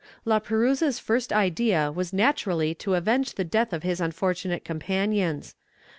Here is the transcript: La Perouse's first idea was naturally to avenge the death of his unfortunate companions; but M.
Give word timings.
La 0.25 0.39
Perouse's 0.39 0.97
first 0.97 1.31
idea 1.31 1.91
was 1.91 2.11
naturally 2.11 2.73
to 2.73 2.95
avenge 2.95 3.35
the 3.35 3.43
death 3.43 3.71
of 3.71 3.83
his 3.83 4.01
unfortunate 4.01 4.65
companions; 4.65 5.53
but 5.53 5.57
M. 5.69 5.73